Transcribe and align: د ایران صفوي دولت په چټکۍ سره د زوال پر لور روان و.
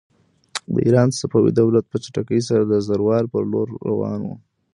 د 0.73 0.75
ایران 0.85 1.09
صفوي 1.19 1.51
دولت 1.61 1.85
په 1.89 1.97
چټکۍ 2.03 2.41
سره 2.49 2.63
د 2.65 2.73
زوال 2.87 3.25
پر 3.33 3.43
لور 3.51 3.67
روان 3.89 4.19
و. 4.25 4.29